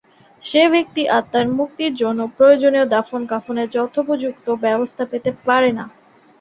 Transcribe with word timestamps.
সে 0.43 0.63
ব্যক্তি 0.73 1.01
আত্মার 1.17 1.45
মুক্তির 1.57 1.93
জন্য 1.95 2.19
প্রয়োজনীয় 2.35 2.85
দাফনকাফনের 2.93 3.67
যথোপযুক্ত 3.75 4.45
ব্যবস্থা 4.63 5.03
পেতে 5.11 5.31
পারে 5.47 5.69
না। 5.73 5.85